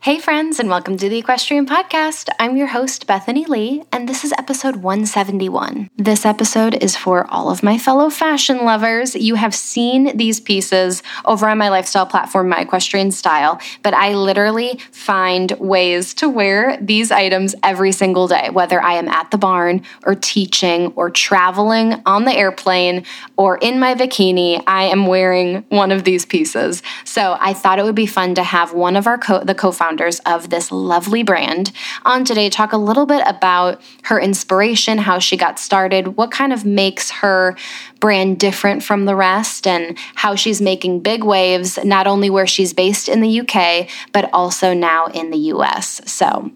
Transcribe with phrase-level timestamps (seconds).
[0.00, 2.28] Hey, friends, and welcome to the Equestrian Podcast.
[2.38, 5.90] I'm your host, Bethany Lee, and this is episode 171.
[5.96, 9.16] This episode is for all of my fellow fashion lovers.
[9.16, 14.14] You have seen these pieces over on my lifestyle platform, My Equestrian Style, but I
[14.14, 19.36] literally find ways to wear these items every single day, whether I am at the
[19.36, 23.04] barn or teaching or traveling on the airplane
[23.36, 24.62] or in my bikini.
[24.64, 26.84] I am wearing one of these pieces.
[27.04, 29.87] So I thought it would be fun to have one of our co- the co-founders
[29.87, 29.87] founders
[30.26, 31.72] of this lovely brand,
[32.04, 36.52] on today talk a little bit about her inspiration, how she got started, what kind
[36.52, 37.56] of makes her
[38.00, 42.72] brand different from the rest, and how she's making big waves, not only where she's
[42.72, 46.00] based in the UK, but also now in the US.
[46.04, 46.50] So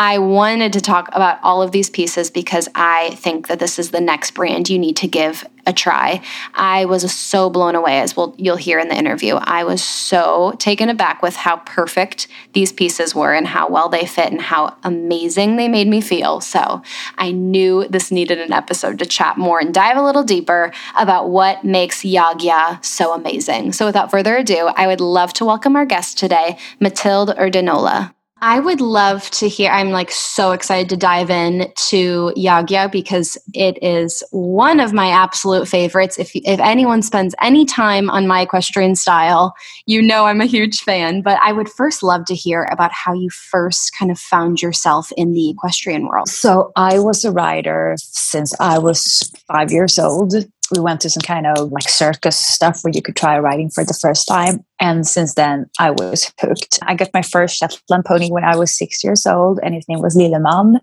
[0.00, 3.90] I wanted to talk about all of these pieces because I think that this is
[3.90, 6.22] the next brand you need to give a try.
[6.54, 9.34] I was so blown away, as well you'll hear in the interview.
[9.34, 14.06] I was so taken aback with how perfect these pieces were and how well they
[14.06, 16.40] fit and how amazing they made me feel.
[16.40, 16.80] So
[17.18, 21.28] I knew this needed an episode to chat more and dive a little deeper about
[21.28, 23.74] what makes Yagya so amazing.
[23.74, 28.14] So without further ado, I would love to welcome our guest today, Matilde Urdinola.
[28.42, 29.70] I would love to hear.
[29.70, 35.08] I'm like so excited to dive in to Yagya because it is one of my
[35.08, 36.18] absolute favorites.
[36.18, 40.80] If if anyone spends any time on my equestrian style, you know I'm a huge
[40.80, 41.20] fan.
[41.20, 45.12] But I would first love to hear about how you first kind of found yourself
[45.18, 46.28] in the equestrian world.
[46.28, 50.32] So I was a rider since I was five years old
[50.70, 53.84] we went to some kind of like circus stuff where you could try riding for
[53.84, 54.64] the first time.
[54.80, 56.78] And since then, I was hooked.
[56.82, 60.00] I got my first Shetland pony when I was six years old, and his name
[60.00, 60.80] was Lilleman.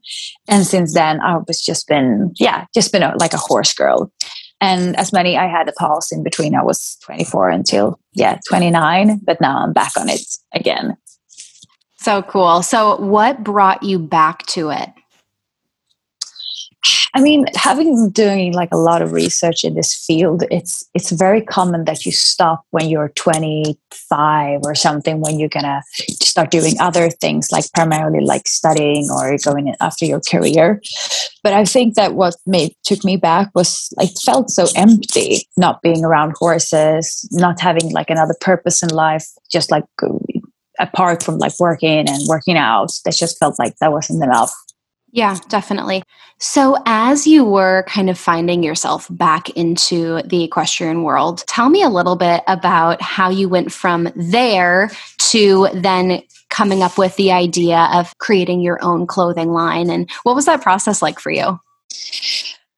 [0.48, 4.12] And since then, I was just been, yeah, just been a, like a horse girl.
[4.59, 6.56] And as many, I had a pause in between.
[6.56, 10.22] I was 24 until, yeah, 29, but now I'm back on it
[10.54, 10.98] again.
[12.00, 12.62] So cool.
[12.64, 14.90] So, what brought you back to it?
[17.18, 21.42] I mean, having doing like a lot of research in this field, it's it's very
[21.42, 25.82] common that you stop when you're 25 or something when you're gonna
[26.22, 30.80] start doing other things like primarily like studying or going after your career.
[31.42, 35.82] But I think that what made took me back was like felt so empty, not
[35.82, 39.86] being around horses, not having like another purpose in life, just like
[40.80, 42.92] apart from like working and working out.
[43.06, 44.54] That just felt like that wasn't enough.
[45.12, 46.03] Yeah, definitely.
[46.40, 51.81] So, as you were kind of finding yourself back into the equestrian world, tell me
[51.81, 54.91] a little bit about how you went from there
[55.31, 59.90] to then coming up with the idea of creating your own clothing line.
[59.90, 61.59] And what was that process like for you?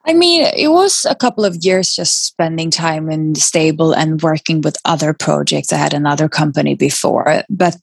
[0.06, 4.22] I mean, it was a couple of years just spending time in the stable and
[4.22, 5.74] working with other projects.
[5.74, 7.76] I had another company before, but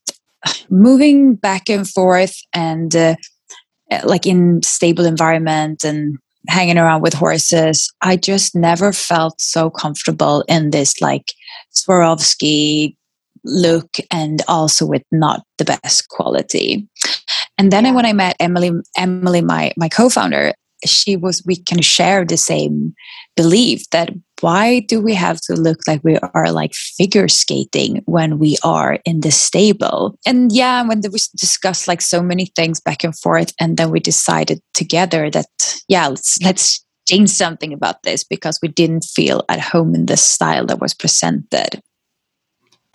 [0.70, 3.16] moving back and forth and uh,
[4.04, 10.44] like in stable environment and hanging around with horses i just never felt so comfortable
[10.48, 11.32] in this like
[11.74, 12.96] Swarovski
[13.44, 16.88] look and also with not the best quality
[17.58, 17.92] and then yeah.
[17.92, 20.52] when i met emily emily my my co-founder
[20.84, 22.94] she was we can share the same
[23.36, 24.10] belief that
[24.40, 28.98] why do we have to look like we are like figure skating when we are
[29.04, 30.18] in the stable?
[30.26, 34.00] And yeah when we discussed like so many things back and forth and then we
[34.00, 35.46] decided together that
[35.88, 40.16] yeah let's let's change something about this because we didn't feel at home in the
[40.16, 41.80] style that was presented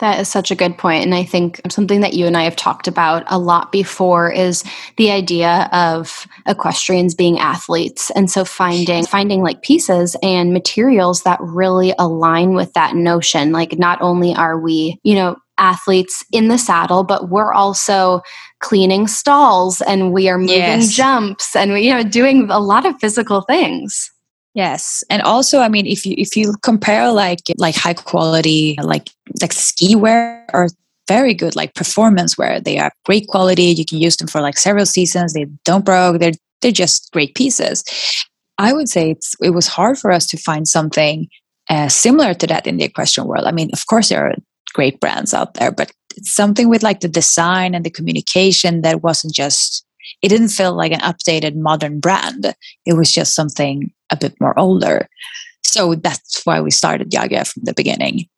[0.02, 1.04] that is such a good point.
[1.04, 4.64] And I think something that you and I have talked about a lot before is
[4.96, 8.10] the idea of equestrians being athletes.
[8.10, 13.52] And so finding finding like pieces and materials that really align with that notion.
[13.52, 18.22] Like not only are we, you know, athletes in the saddle, but we're also
[18.58, 20.94] cleaning stalls and we are moving yes.
[20.94, 24.11] jumps and we, you know, doing a lot of physical things.
[24.54, 29.08] Yes, and also, I mean, if you if you compare like like high quality like
[29.40, 30.68] like ski wear or
[31.08, 33.64] very good like performance wear, they are great quality.
[33.64, 35.32] You can use them for like several seasons.
[35.32, 36.20] They don't broke.
[36.20, 37.82] They're they're just great pieces.
[38.58, 41.28] I would say it's it was hard for us to find something
[41.70, 43.46] uh, similar to that in the equestrian world.
[43.46, 44.34] I mean, of course, there are
[44.74, 49.34] great brands out there, but something with like the design and the communication that wasn't
[49.34, 49.84] just
[50.20, 52.54] it didn't feel like an updated modern brand.
[52.86, 55.08] It was just something a bit more older.
[55.62, 58.28] So that's why we started Yagya from the beginning.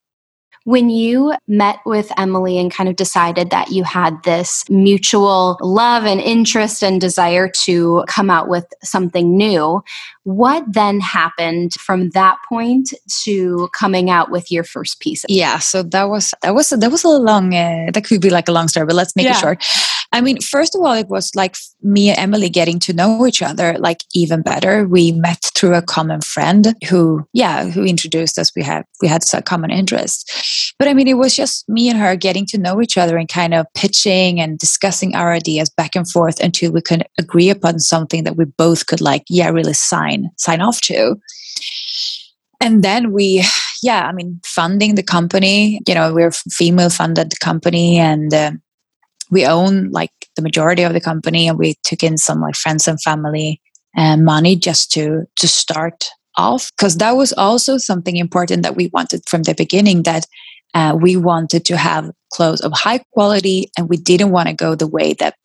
[0.63, 6.05] When you met with Emily and kind of decided that you had this mutual love
[6.05, 9.83] and interest and desire to come out with something new,
[10.23, 12.95] what then happened from that point
[13.25, 15.23] to coming out with your first piece?
[15.29, 18.47] Yeah, so that was that was that was a long uh, that could be like
[18.47, 19.37] a long story, but let's make yeah.
[19.37, 19.63] it short.
[20.11, 23.41] I mean, first of all, it was like me and Emily getting to know each
[23.41, 24.87] other like even better.
[24.87, 28.51] We met through a common friend who, yeah, who introduced us.
[28.55, 31.99] We had we had a common interest, but I mean, it was just me and
[31.99, 35.95] her getting to know each other and kind of pitching and discussing our ideas back
[35.95, 39.73] and forth until we could agree upon something that we both could like, yeah, really
[39.73, 41.17] sign sign off to
[42.61, 43.43] and then we
[43.83, 48.51] yeah i mean funding the company you know we're female funded company and uh,
[49.31, 52.87] we own like the majority of the company and we took in some like friends
[52.87, 53.61] and family
[53.95, 58.89] and money just to to start off because that was also something important that we
[58.93, 60.25] wanted from the beginning that
[60.73, 64.75] uh, we wanted to have clothes of high quality and we didn't want to go
[64.75, 65.35] the way that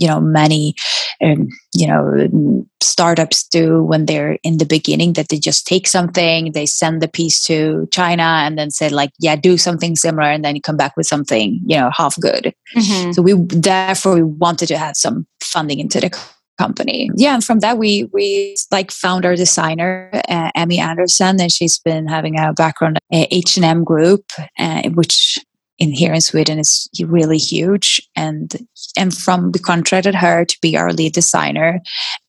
[0.00, 0.74] you know many
[1.22, 6.52] um, you know startups do when they're in the beginning that they just take something
[6.52, 10.44] they send the piece to china and then say like yeah do something similar and
[10.44, 13.12] then you come back with something you know half good mm-hmm.
[13.12, 16.10] so we therefore we wanted to have some funding into the
[16.58, 21.52] company yeah and from that we we like found our designer uh, emmy anderson and
[21.52, 24.24] she's been having a background at h&m group
[24.58, 25.38] uh, which
[25.80, 28.00] in here in Sweden is really huge.
[28.14, 28.54] And
[28.96, 31.80] and from we contracted her to be our lead designer,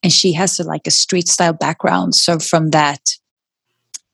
[0.01, 2.15] and she has a, like a street style background.
[2.15, 3.01] So from that,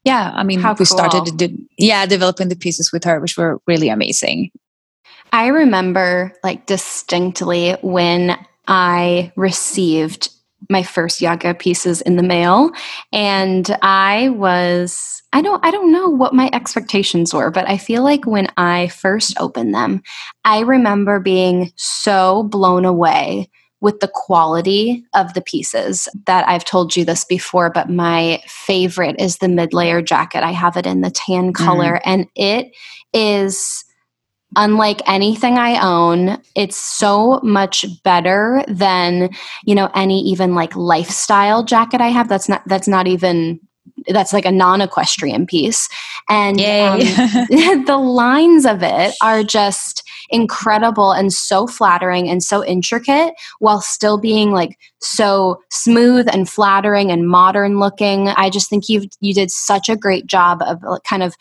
[0.03, 0.85] yeah, I mean, How we cool.
[0.85, 4.51] started to do, yeah developing the pieces with her, which were really amazing.
[5.31, 8.37] I remember like distinctly when
[8.67, 10.29] I received
[10.69, 12.71] my first Yagya pieces in the mail
[13.11, 18.03] and I was I don't I don't know what my expectations were but I feel
[18.03, 20.01] like when I first opened them
[20.45, 23.49] I remember being so blown away
[23.79, 29.19] with the quality of the pieces that I've told you this before but my favorite
[29.19, 32.01] is the mid-layer jacket I have it in the tan color mm.
[32.05, 32.71] and it
[33.13, 33.85] is
[34.55, 36.41] unlike anything I own.
[36.55, 39.29] It's so much better than,
[39.65, 42.29] you know, any even like lifestyle jacket I have.
[42.29, 43.59] That's not that's not even
[44.09, 45.89] that's like a non-equestrian piece
[46.29, 46.99] and um,
[47.85, 54.17] the lines of it are just incredible and so flattering and so intricate while still
[54.17, 59.49] being like so smooth and flattering and modern looking i just think you you did
[59.49, 61.35] such a great job of kind of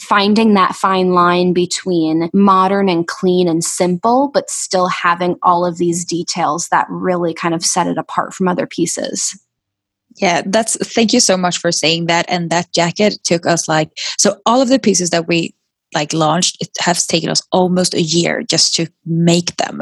[0.00, 5.78] finding that fine line between modern and clean and simple, but still having all of
[5.78, 9.38] these details that really kind of set it apart from other pieces.
[10.16, 12.26] Yeah, that's thank you so much for saying that.
[12.28, 15.54] And that jacket took us like so all of the pieces that we
[15.94, 19.80] like launched it has taken us almost a year just to make them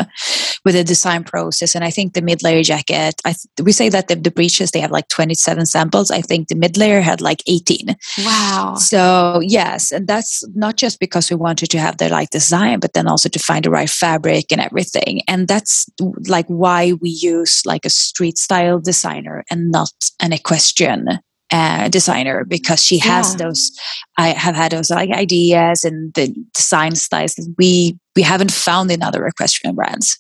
[0.64, 1.74] with the design process.
[1.74, 4.80] And i think the mid-layer jacket I th- we say that the, the breeches they
[4.80, 6.10] have like 27 samples.
[6.10, 8.74] I think the mid-layer had like 18 wow.
[8.78, 12.92] So yes and that's not just because we wanted to have the right design but
[12.92, 15.22] then also to find the right fabric and everything.
[15.28, 15.86] And that's
[16.28, 21.20] like why we use like a street style designer and not an equestrian
[21.52, 23.46] uh, designer because she has yeah.
[23.46, 23.70] those
[24.18, 28.90] i have had those like ideas and the design styles that we we haven't found
[28.90, 30.18] in other equestrian brands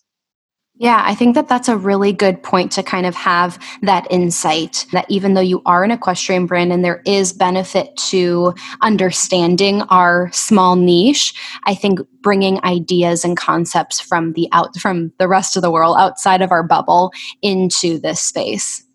[0.78, 4.84] yeah, I think that that's a really good point to kind of have that insight
[4.92, 10.30] that even though you are an equestrian brand and there is benefit to understanding our
[10.32, 11.32] small niche,
[11.64, 15.96] I think bringing ideas and concepts from the out from the rest of the world
[15.98, 18.85] outside of our bubble into this space.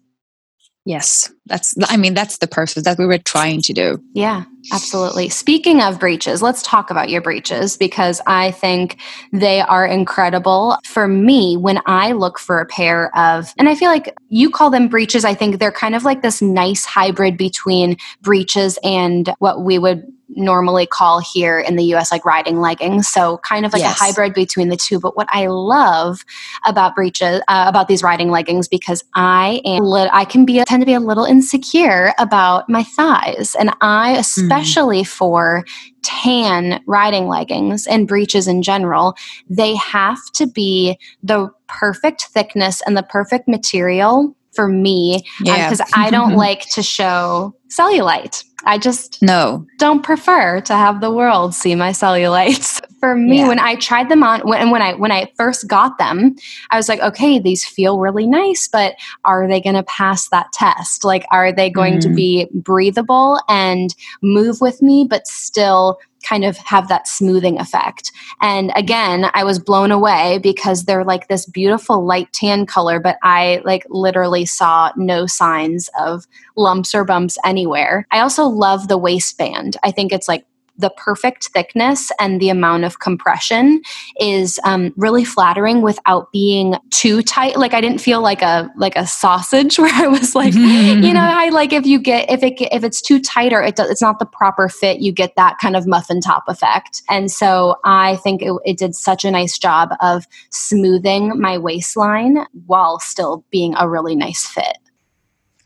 [0.83, 4.03] Yes, that's, I mean, that's the purpose that we were trying to do.
[4.13, 5.29] Yeah, absolutely.
[5.29, 8.97] Speaking of breeches, let's talk about your breeches because I think
[9.31, 10.77] they are incredible.
[10.85, 14.71] For me, when I look for a pair of, and I feel like you call
[14.71, 19.63] them breeches, I think they're kind of like this nice hybrid between breeches and what
[19.63, 23.07] we would normally call here in the US like riding leggings.
[23.07, 23.99] So kind of like yes.
[23.99, 24.99] a hybrid between the two.
[24.99, 26.23] But what I love
[26.65, 30.81] about breeches, uh, about these riding leggings, because I am, li- I can be, tend
[30.81, 33.55] to be a little insecure about my thighs.
[33.59, 34.19] And I, mm-hmm.
[34.19, 35.07] especially mm.
[35.07, 35.65] for
[36.01, 39.15] tan riding leggings and breeches in general,
[39.49, 45.87] they have to be the perfect thickness and the perfect material for me because um,
[45.93, 48.43] I don't like to show cellulite.
[48.63, 52.81] I just no don't prefer to have the world see my cellulite.
[53.01, 53.49] for me yeah.
[53.49, 56.35] when I tried them on when, when I when I first got them,
[56.69, 60.53] I was like, okay, these feel really nice, but are they going to pass that
[60.53, 61.03] test?
[61.03, 62.01] Like, are they going mm.
[62.03, 68.11] to be breathable and move with me, but still kind of have that smoothing effect.
[68.41, 73.17] And again, I was blown away because they're like this beautiful light tan color, but
[73.23, 78.07] I like literally saw no signs of lumps or bumps anywhere.
[78.11, 79.77] I also love the waistband.
[79.83, 80.45] I think it's like
[80.81, 83.81] the perfect thickness and the amount of compression
[84.19, 87.57] is um, really flattering without being too tight.
[87.57, 91.21] Like I didn't feel like a like a sausage where I was like, you know,
[91.21, 94.01] I like if you get if it if it's too tight or it does, it's
[94.01, 97.03] not the proper fit, you get that kind of muffin top effect.
[97.09, 102.45] And so I think it, it did such a nice job of smoothing my waistline
[102.65, 104.77] while still being a really nice fit.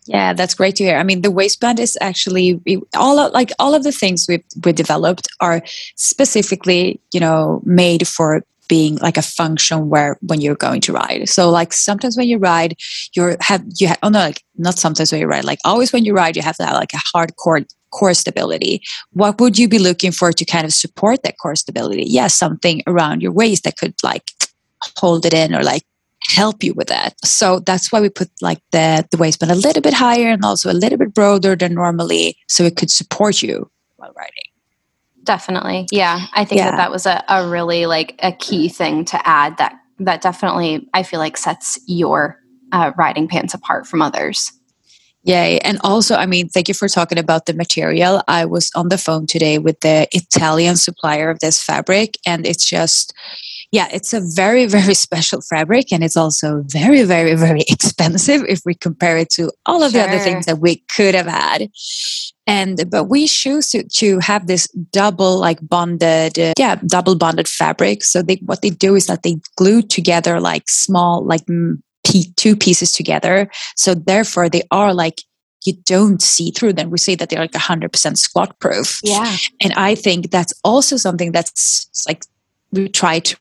[0.07, 0.97] Yeah, that's great to hear.
[0.97, 2.61] I mean, the waistband is actually
[2.95, 5.63] all like all of the things we've we developed are
[5.95, 11.27] specifically, you know, made for being like a function where when you're going to ride.
[11.29, 12.75] So like sometimes when you ride,
[13.15, 16.05] you're have you have oh no like not sometimes when you ride like always when
[16.05, 18.81] you ride you have to have like a hard core core stability.
[19.13, 22.03] What would you be looking for to kind of support that core stability?
[22.03, 24.31] Yes, yeah, something around your waist that could like
[24.97, 25.83] hold it in or like
[26.29, 27.13] help you with that.
[27.23, 30.71] So that's why we put like the, the waistband a little bit higher and also
[30.71, 34.33] a little bit broader than normally so it could support you while riding.
[35.23, 35.87] Definitely.
[35.91, 36.27] Yeah.
[36.33, 36.71] I think yeah.
[36.71, 40.87] that that was a, a really like a key thing to add that that definitely
[40.93, 42.39] I feel like sets your
[42.71, 44.51] uh, riding pants apart from others.
[45.23, 45.57] Yay.
[45.59, 48.21] And also, I mean, thank you for talking about the material.
[48.27, 52.63] I was on the phone today with the Italian supplier of this fabric, and it's
[52.63, 53.11] just,
[53.71, 55.91] yeah, it's a very, very special fabric.
[55.91, 60.01] And it's also very, very, very expensive if we compare it to all of sure.
[60.01, 61.69] the other things that we could have had.
[62.47, 67.47] And, but we choose to, to have this double, like bonded, uh, yeah, double bonded
[67.47, 68.03] fabric.
[68.03, 71.41] So they, what they do is that they glue together like small, like
[72.35, 73.49] two pieces together.
[73.75, 75.21] So therefore, they are like
[75.65, 76.89] you don't see through them.
[76.89, 78.99] We say that they're like 100% squat proof.
[79.03, 79.35] Yeah.
[79.61, 82.23] And I think that's also something that's like
[82.71, 83.37] we try to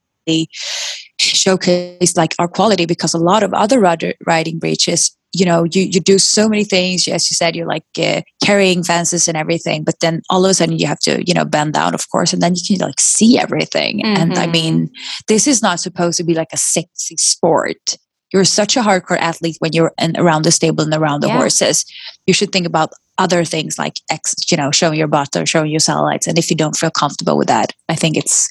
[1.18, 6.00] showcase like our quality because a lot of other riding breaches you know you, you
[6.00, 9.98] do so many things as you said you're like uh, carrying fences and everything but
[10.00, 12.40] then all of a sudden you have to you know bend down of course and
[12.40, 14.20] then you can like see everything mm-hmm.
[14.20, 14.94] and i mean mm-hmm.
[15.28, 17.96] this is not supposed to be like a sexy sport
[18.34, 21.36] you're such a hardcore athlete when you're in, around the stable and around the yeah.
[21.36, 21.86] horses.
[22.26, 25.70] You should think about other things like X, you know showing your butt or showing
[25.70, 26.26] your satellites.
[26.26, 28.48] And if you don't feel comfortable with that i think it's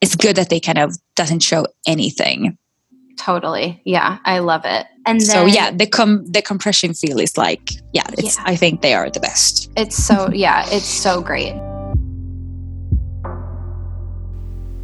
[0.00, 2.56] it's good that they kind of doesn't show anything.
[3.18, 3.82] Totally.
[3.84, 4.86] Yeah i love it.
[5.04, 8.44] And then, so yeah the com the compression feel is like yeah it's yeah.
[8.46, 9.68] i think they are the best.
[9.76, 11.54] It's so yeah it's so great.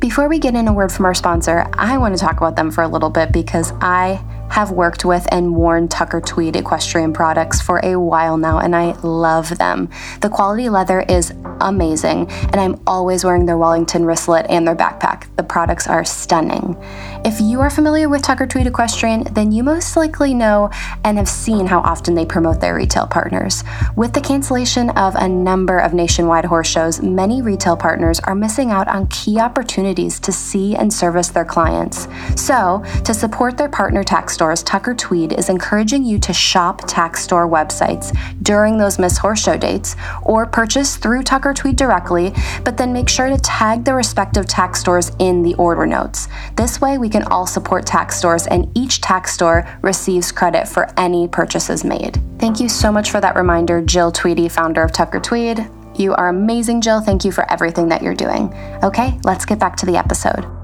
[0.01, 2.71] Before we get in a word from our sponsor, I want to talk about them
[2.71, 4.19] for a little bit because I
[4.51, 8.93] have worked with and worn Tucker Tweed equestrian products for a while now, and I
[9.03, 9.89] love them.
[10.21, 15.35] The quality leather is amazing, and I'm always wearing their Wellington wristlet and their backpack.
[15.37, 16.77] The products are stunning.
[17.25, 20.71] If you are familiar with Tucker Tweed Equestrian, then you most likely know
[21.05, 23.63] and have seen how often they promote their retail partners.
[23.95, 28.71] With the cancellation of a number of nationwide horse shows, many retail partners are missing
[28.71, 32.09] out on key opportunities to see and service their clients.
[32.37, 37.15] So, to support their partner tack stores, Tucker Tweed is encouraging you to shop tack
[37.19, 42.33] store websites during those Miss horse show dates or purchase through Tucker Tweed directly,
[42.65, 46.27] but then make sure to tag the respective tack stores in the order notes.
[46.57, 50.89] This way, we can all support tack stores, and each tack store receives credit for
[50.99, 52.19] any purchases made.
[52.39, 55.69] Thank you so much for that reminder, Jill Tweedy, founder of Tucker Tweed.
[55.97, 57.03] You are amazing, Jill.
[57.03, 58.55] Thank you for everything that you're doing.
[58.83, 60.60] Okay, let's get back to the episode.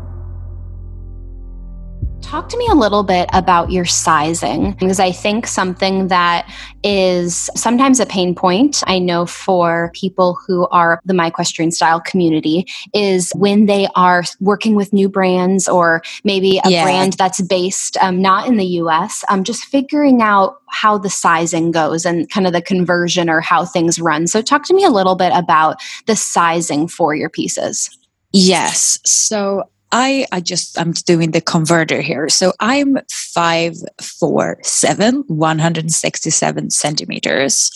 [2.27, 6.53] Talk to me a little bit about your sizing because I think something that
[6.83, 8.83] is sometimes a pain point.
[8.89, 14.25] I know for people who are the My Equestrian Style community is when they are
[14.41, 16.83] working with new brands or maybe a yeah.
[16.83, 21.71] brand that's based um, not in the US, um, just figuring out how the sizing
[21.71, 24.27] goes and kind of the conversion or how things run.
[24.27, 27.89] So, talk to me a little bit about the sizing for your pieces.
[28.33, 28.99] Yes.
[29.05, 32.29] So I I just I'm doing the converter here.
[32.29, 37.71] So I'm five four seven, 167 centimeters.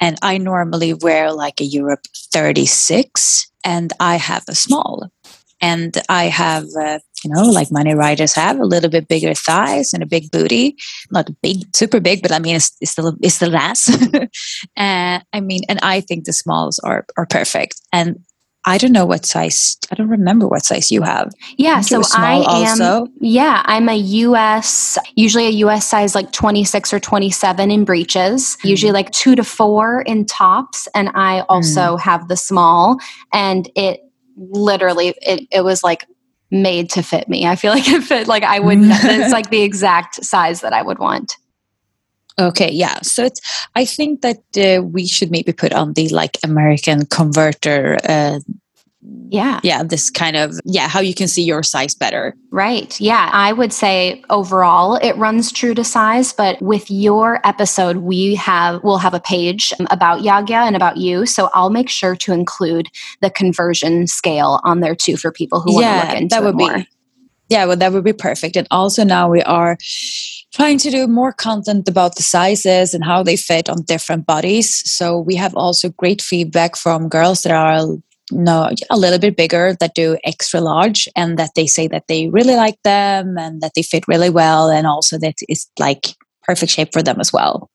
[0.00, 5.10] And I normally wear like a Europe 36 and I have a small.
[5.60, 9.94] And I have, uh, you know, like many riders have a little bit bigger thighs
[9.94, 10.76] and a big booty.
[11.10, 13.88] Not big, super big, but I mean, it's, it's still it's still less.
[14.76, 17.80] and I mean, and I think the smalls are are perfect.
[17.92, 18.20] And
[18.66, 19.76] I don't know what size.
[19.90, 21.32] I don't remember what size you have.
[21.56, 22.80] Yeah, so I am.
[22.80, 23.08] Also.
[23.20, 28.70] Yeah, I'm a US, usually a US size like 26 or 27 in breeches, mm.
[28.70, 32.00] usually like two to four in tops, and I also mm.
[32.00, 32.98] have the small.
[33.32, 34.00] And it
[34.36, 36.06] literally, it it was like
[36.50, 37.46] made to fit me.
[37.46, 38.28] I feel like it fit.
[38.28, 38.78] Like I would.
[38.82, 41.36] it's like the exact size that I would want.
[42.38, 42.98] Okay, yeah.
[43.02, 43.40] So it's.
[43.74, 47.96] I think that uh, we should maybe put on the like American converter.
[48.08, 48.40] Uh,
[49.28, 49.60] yeah.
[49.62, 52.34] Yeah, this kind of yeah, how you can see your size better.
[52.50, 52.98] Right.
[53.00, 58.34] Yeah, I would say overall it runs true to size, but with your episode we
[58.36, 62.32] have we'll have a page about Yagya and about you, so I'll make sure to
[62.32, 62.88] include
[63.20, 66.56] the conversion scale on there too for people who want to look into that would
[66.56, 66.78] more.
[66.78, 66.88] Be,
[67.50, 68.56] yeah, well that would be perfect.
[68.56, 69.76] And also now we are
[70.54, 74.88] trying to do more content about the sizes and how they fit on different bodies.
[74.88, 77.84] So we have also great feedback from girls that are
[78.30, 82.28] no a little bit bigger that do extra large and that they say that they
[82.28, 86.70] really like them and that they fit really well and also that it's like perfect
[86.70, 87.68] shape for them as well.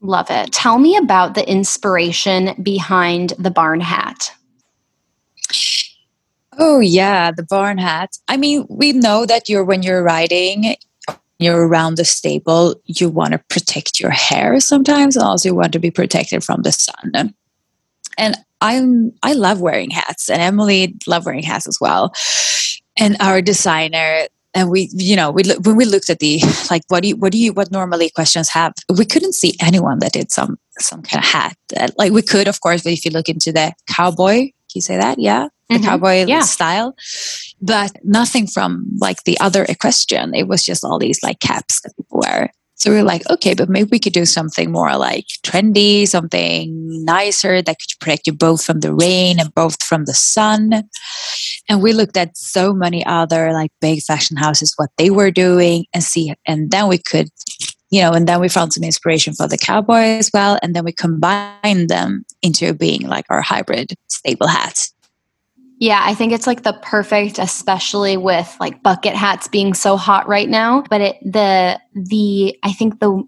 [0.00, 0.52] Love it.
[0.52, 4.32] Tell me about the inspiration behind the barn hat.
[6.58, 8.16] Oh yeah, the barn hat.
[8.26, 10.76] I mean, we know that you're when you're riding,
[11.40, 15.72] you're around the stable, you want to protect your hair sometimes, and also you want
[15.72, 17.34] to be protected from the sun.
[18.18, 22.12] And I'm I love wearing hats, and Emily love wearing hats as well.
[22.96, 27.02] And our designer and we you know we when we looked at the like what
[27.02, 30.30] do you what do you what normally questions have we couldn't see anyone that did
[30.32, 31.56] some some kind of hat
[31.96, 34.96] like we could of course but if you look into the cowboy can you say
[34.96, 35.84] that yeah the mm-hmm.
[35.84, 36.40] cowboy yeah.
[36.40, 36.94] style
[37.60, 40.34] but nothing from like the other equestrian.
[40.34, 42.50] It was just all these like caps that people wear.
[42.80, 47.04] So we were like, okay, but maybe we could do something more like trendy, something
[47.04, 50.88] nicer that could protect you both from the rain and both from the sun.
[51.68, 55.84] And we looked at so many other like big fashion houses, what they were doing,
[55.92, 57.28] and see, and then we could,
[57.90, 60.58] you know, and then we found some inspiration for the cowboy as well.
[60.62, 64.88] And then we combined them into being like our hybrid stable hat.
[65.80, 70.28] Yeah, I think it's like the perfect, especially with like bucket hats being so hot
[70.28, 70.84] right now.
[70.90, 73.26] But it the the I think the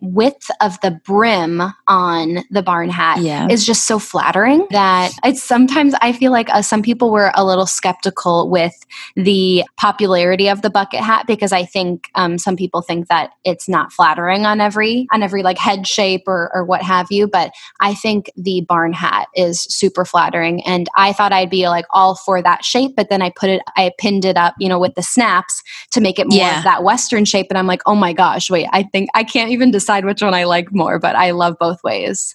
[0.00, 3.48] width of the brim on the barn hat yeah.
[3.50, 7.44] is just so flattering that it's sometimes I feel like uh, some people were a
[7.44, 8.74] little skeptical with
[9.16, 13.68] the popularity of the bucket hat because I think um, some people think that it's
[13.68, 17.26] not flattering on every on every like head shape or, or what have you.
[17.26, 21.86] But I think the barn hat is super flattering, and I thought I'd be like
[21.90, 24.78] all for that shape, but then I put it, I pinned it up, you know,
[24.78, 26.58] with the snaps to make it more yeah.
[26.58, 29.50] of that Western shape, and I'm like, oh my gosh, wait, I think I can't
[29.50, 32.34] even decide decide which one I like more, but I love both ways.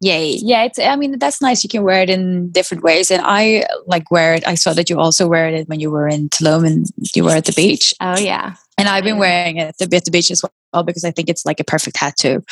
[0.00, 0.38] Yay.
[0.42, 1.64] Yeah, it's I mean that's nice.
[1.64, 3.10] You can wear it in different ways.
[3.10, 4.46] And I like wear it.
[4.46, 7.30] I saw that you also wear it when you were in Tulum and you were
[7.30, 7.94] at the beach.
[8.00, 8.56] Oh yeah.
[8.76, 11.60] And I've been wearing it at the beach as well because I think it's like
[11.60, 12.42] a perfect hat to,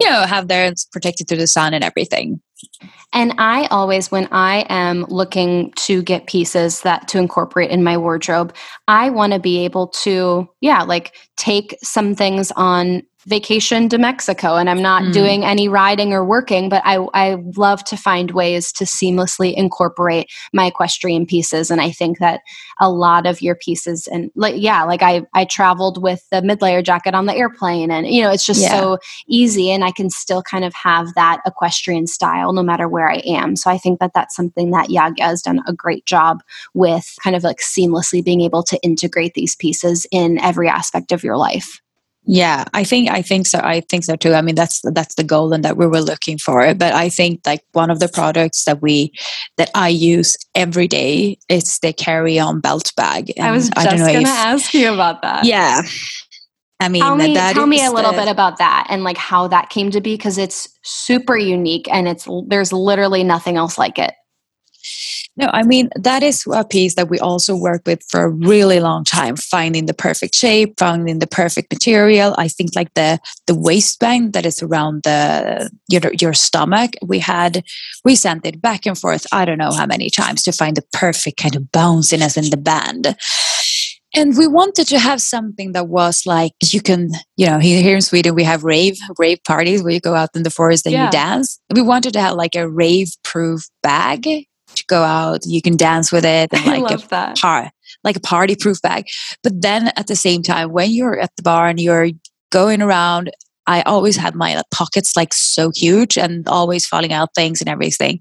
[0.00, 0.64] you know, have there.
[0.64, 2.40] It's protected to the sun and everything.
[3.12, 7.96] And I always, when I am looking to get pieces that to incorporate in my
[7.96, 8.54] wardrobe,
[8.88, 14.56] I want to be able to, yeah, like take some things on vacation to Mexico
[14.56, 15.12] and I'm not mm.
[15.12, 20.30] doing any riding or working, but I, I love to find ways to seamlessly incorporate
[20.52, 21.70] my equestrian pieces.
[21.70, 22.40] And I think that
[22.80, 26.62] a lot of your pieces and like, yeah, like I, I traveled with the mid
[26.62, 28.70] layer jacket on the airplane and, you know, it's just yeah.
[28.70, 33.10] so easy and I can still kind of have that equestrian style no matter where
[33.10, 33.56] I am.
[33.56, 37.36] So I think that that's something that Yagya has done a great job with kind
[37.36, 41.82] of like seamlessly being able to integrate these pieces in every aspect of your life.
[42.30, 43.58] Yeah, I think I think so.
[43.58, 44.34] I think so too.
[44.34, 46.62] I mean, that's that's the goal and that we were looking for.
[46.62, 46.76] It.
[46.76, 49.12] But I think like one of the products that we
[49.56, 53.32] that I use every day is the carry on belt bag.
[53.38, 55.46] And I was just going to ask you about that.
[55.46, 55.80] Yeah.
[56.80, 59.48] I mean, tell me, tell me a little the, bit about that and like how
[59.48, 63.98] that came to be because it's super unique and it's there's literally nothing else like
[63.98, 64.12] it.
[65.38, 68.80] No, I mean, that is a piece that we also work with for a really
[68.80, 72.34] long time, finding the perfect shape, finding the perfect material.
[72.36, 77.62] I think like the the waistband that is around the your, your stomach, we had,
[78.04, 80.84] we sent it back and forth, I don't know how many times to find the
[80.92, 83.16] perfect kind of bounciness in the band.
[84.14, 88.02] And we wanted to have something that was like you can, you know, here in
[88.02, 91.04] Sweden we have rave rave parties where you go out in the forest and yeah.
[91.04, 91.60] you dance.
[91.72, 94.47] We wanted to have like a rave proof bag
[94.78, 95.40] to go out.
[95.44, 97.38] You can dance with it and like a that.
[97.38, 97.70] par
[98.04, 99.06] like a party proof bag.
[99.42, 102.10] But then at the same time, when you're at the bar and you're
[102.50, 103.30] going around,
[103.66, 108.20] I always had my pockets like so huge and always falling out things and everything.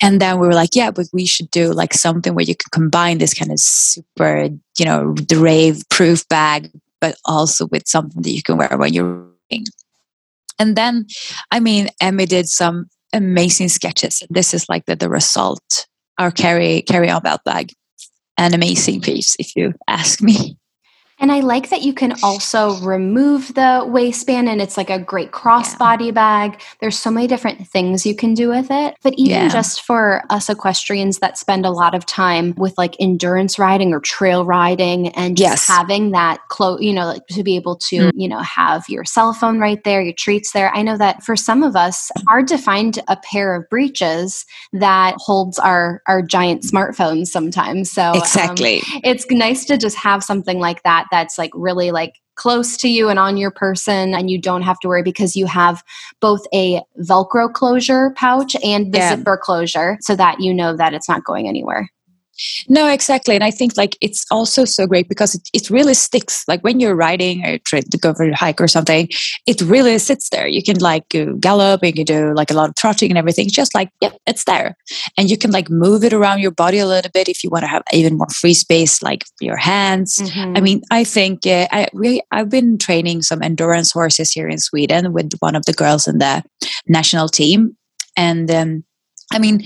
[0.00, 2.68] And then we were like, yeah, but we should do like something where you can
[2.70, 8.22] combine this kind of super, you know, the rave proof bag, but also with something
[8.22, 9.26] that you can wear when you're
[10.58, 11.06] and then,
[11.50, 14.22] I mean, Emmy did some amazing sketches.
[14.30, 15.86] This is like the, the result.
[16.18, 17.72] Our carry carry on belt bag,
[18.36, 20.56] an amazing piece, if you ask me.
[21.22, 25.30] And I like that you can also remove the waistband and it's like a great
[25.30, 26.10] crossbody yeah.
[26.10, 26.60] bag.
[26.80, 28.96] There's so many different things you can do with it.
[29.04, 29.48] But even yeah.
[29.48, 34.00] just for us equestrians that spend a lot of time with like endurance riding or
[34.00, 35.68] trail riding and just yes.
[35.68, 38.10] having that close, you know, like to be able to, mm.
[38.16, 40.74] you know, have your cell phone right there, your treats there.
[40.74, 45.14] I know that for some of us, hard to find a pair of breeches that
[45.18, 47.92] holds our our giant smartphones sometimes.
[47.92, 48.78] So um, exactly.
[48.78, 52.88] Um, it's nice to just have something like that that's like really like close to
[52.88, 55.84] you and on your person and you don't have to worry because you have
[56.20, 59.14] both a velcro closure pouch and the yeah.
[59.16, 61.88] zipper closure so that you know that it's not going anywhere
[62.68, 63.34] no, exactly.
[63.34, 66.44] And I think like it's also so great because it, it really sticks.
[66.48, 69.08] Like when you're riding or trying to go for a hike or something,
[69.46, 70.46] it really sits there.
[70.46, 71.08] You can like
[71.40, 73.46] gallop, you can do like a lot of trotting and everything.
[73.46, 74.76] It's just like, yep, it's there.
[75.18, 77.64] And you can like move it around your body a little bit if you want
[77.64, 80.16] to have even more free space, like your hands.
[80.16, 80.56] Mm-hmm.
[80.56, 84.58] I mean, I think uh, I really, I've been training some endurance horses here in
[84.58, 86.42] Sweden with one of the girls in the
[86.86, 87.76] national team.
[88.16, 88.84] And um,
[89.34, 89.64] I mean,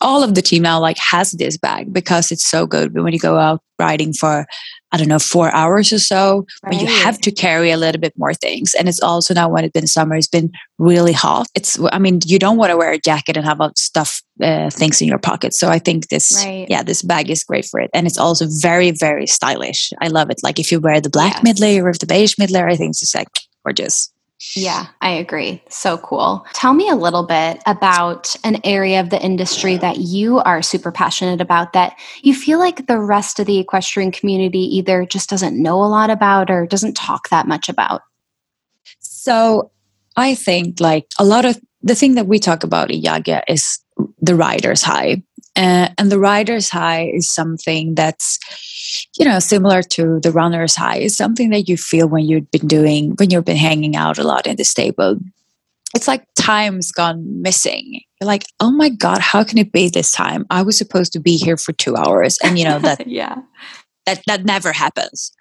[0.00, 2.94] all of the team now like has this bag because it's so good.
[2.94, 4.46] But when you go out riding for,
[4.90, 6.80] I don't know, four hours or so, right.
[6.80, 9.72] you have to carry a little bit more things, and it's also now when it's
[9.72, 11.46] been summer, it's been really hot.
[11.54, 15.00] It's, I mean, you don't want to wear a jacket and have stuff, uh, things
[15.00, 15.54] in your pocket.
[15.54, 16.66] So I think this, right.
[16.68, 19.92] yeah, this bag is great for it, and it's also very, very stylish.
[20.00, 20.40] I love it.
[20.42, 21.44] Like if you wear the black yes.
[21.44, 23.28] mid layer or the beige mid layer, I think it's just like
[23.64, 24.12] gorgeous.
[24.54, 25.62] Yeah, I agree.
[25.68, 26.46] So cool.
[26.52, 30.92] Tell me a little bit about an area of the industry that you are super
[30.92, 35.60] passionate about that you feel like the rest of the equestrian community either just doesn't
[35.60, 38.02] know a lot about or doesn't talk that much about.
[39.00, 39.72] So,
[40.16, 43.78] I think like a lot of the thing that we talk about in Yagya is
[44.20, 45.22] the rider's high.
[45.58, 48.38] Uh, and the rider's high is something that's
[49.18, 52.66] you know, similar to the runner's high, is something that you feel when you've been
[52.66, 55.16] doing, when you've been hanging out a lot in the stable.
[55.94, 58.00] It's like time's gone missing.
[58.20, 60.46] You're like, oh my God, how can it be this time?
[60.50, 62.36] I was supposed to be here for two hours.
[62.42, 63.36] And, you know, that, yeah.
[64.06, 65.32] That, that never happens.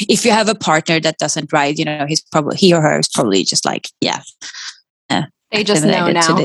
[0.00, 2.98] If you have a partner that doesn't ride, you know, he's probably he or her
[2.98, 4.20] is probably just like, yeah,
[5.08, 6.38] eh, they just know now.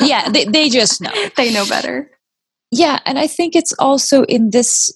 [0.00, 1.12] yeah, they, they just know.
[1.36, 2.10] they know better.
[2.74, 4.92] Yeah, and I think it's also in this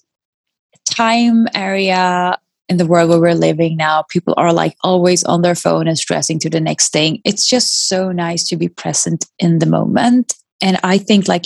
[0.89, 2.37] time area
[2.67, 5.97] in the world where we're living now, people are like always on their phone and
[5.97, 7.21] stressing to the next thing.
[7.25, 10.35] It's just so nice to be present in the moment.
[10.61, 11.45] And I think like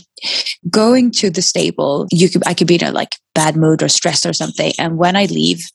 [0.69, 3.87] going to the stable, you could I could be in a like bad mood or
[3.87, 4.73] stressed or something.
[4.79, 5.69] And when I leave,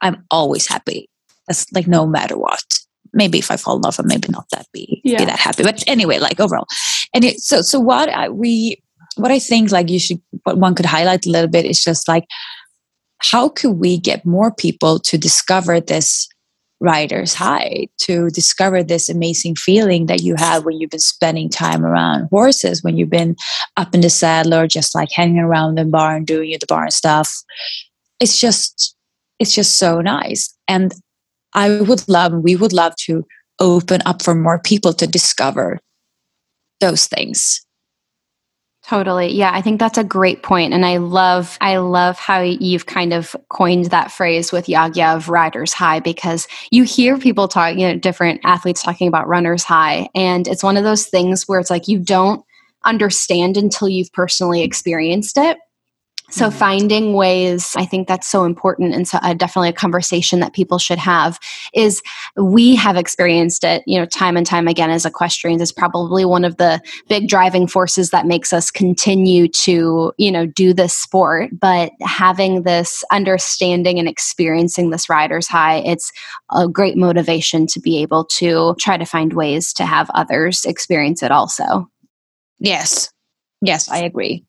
[0.00, 1.10] I'm always happy.
[1.48, 2.64] That's like no matter what.
[3.12, 5.18] Maybe if I fall off, I'm maybe not that be, yeah.
[5.18, 5.64] be that happy.
[5.64, 6.66] But anyway, like overall.
[7.12, 8.82] And it, so so what I, we
[9.16, 12.08] what I think like you should what one could highlight a little bit is just
[12.08, 12.24] like
[13.18, 16.28] how could we get more people to discover this
[16.80, 21.84] rider's high to discover this amazing feeling that you have when you've been spending time
[21.84, 23.34] around horses when you've been
[23.76, 27.32] up in the saddle or just like hanging around the barn doing the barn stuff?
[28.20, 28.96] It's just
[29.38, 30.54] it's just so nice.
[30.68, 30.94] And
[31.54, 33.24] i would love we would love to
[33.60, 35.78] open up for more people to discover
[36.80, 37.64] those things
[38.86, 39.32] Totally.
[39.32, 43.14] Yeah, I think that's a great point and I love I love how you've kind
[43.14, 47.88] of coined that phrase with Yagya of riders high because you hear people talk, you
[47.88, 51.70] know, different athletes talking about runners high and it's one of those things where it's
[51.70, 52.44] like you don't
[52.84, 55.56] understand until you've personally experienced it.
[56.34, 56.58] So mm-hmm.
[56.58, 60.78] finding ways, I think that's so important and so uh, definitely a conversation that people
[60.78, 61.38] should have
[61.72, 62.02] is
[62.36, 66.44] we have experienced it, you know, time and time again as equestrians is probably one
[66.44, 71.50] of the big driving forces that makes us continue to, you know, do this sport,
[71.52, 76.10] but having this understanding and experiencing this rider's high, it's
[76.50, 81.22] a great motivation to be able to try to find ways to have others experience
[81.22, 81.88] it also.
[82.58, 83.12] Yes.
[83.60, 84.44] Yes, I agree.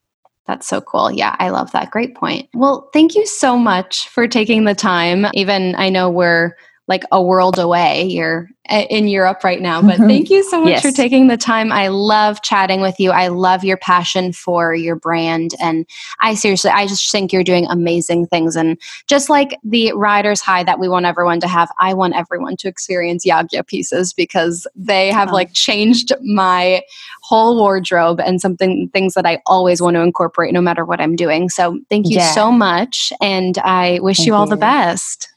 [0.47, 1.12] That's so cool.
[1.12, 1.91] Yeah, I love that.
[1.91, 2.49] Great point.
[2.53, 5.25] Well, thank you so much for taking the time.
[5.34, 6.55] Even I know we're
[6.88, 8.04] like a world away.
[8.04, 10.08] You're in Europe right now, but mm-hmm.
[10.08, 10.82] thank you so much yes.
[10.82, 11.71] for taking the time.
[11.71, 13.12] I love chatting with you.
[13.12, 15.52] I love your passion for your brand.
[15.60, 15.86] And
[16.21, 18.56] I seriously, I just think you're doing amazing things.
[18.56, 22.58] And just like the rider's high that we want everyone to have, I want everyone
[22.58, 26.82] to experience Yagya pieces because they have like changed my
[27.21, 31.15] whole wardrobe and something things that I always want to incorporate no matter what I'm
[31.15, 31.50] doing.
[31.50, 32.32] So thank you yeah.
[32.32, 33.12] so much.
[33.21, 34.52] And I wish you all you.
[34.52, 35.35] the best.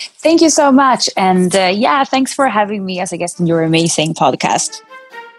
[0.00, 1.08] Thank you so much.
[1.16, 4.80] And uh, yeah, thanks for having me as a guest in your amazing podcast.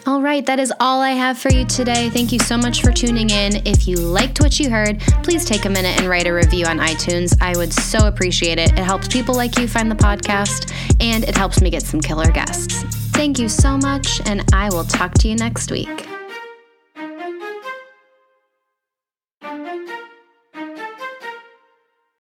[0.06, 2.10] All right, that is all I have for you today.
[2.10, 3.67] Thank you so much for tuning in.
[3.67, 6.80] If you liked what you heard, please take a minute and write a review on
[6.80, 7.38] iTunes.
[7.41, 8.72] I would so appreciate it.
[8.72, 12.32] It helps people like you find the podcast and it helps me get some killer
[12.32, 12.82] guests.
[13.12, 16.09] Thank you so much, and I will talk to you next week.